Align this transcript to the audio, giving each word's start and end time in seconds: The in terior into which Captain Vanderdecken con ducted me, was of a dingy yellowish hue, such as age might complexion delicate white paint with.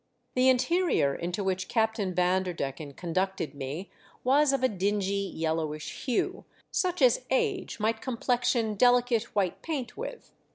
The 0.33 0.49
in 0.49 0.57
terior 0.57 1.15
into 1.15 1.43
which 1.43 1.67
Captain 1.67 2.15
Vanderdecken 2.15 2.93
con 2.95 3.13
ducted 3.13 3.53
me, 3.53 3.91
was 4.23 4.51
of 4.51 4.63
a 4.63 4.67
dingy 4.67 5.31
yellowish 5.35 6.05
hue, 6.05 6.43
such 6.71 7.03
as 7.03 7.21
age 7.29 7.79
might 7.79 8.01
complexion 8.01 8.73
delicate 8.73 9.35
white 9.35 9.61
paint 9.61 9.95
with. 9.95 10.31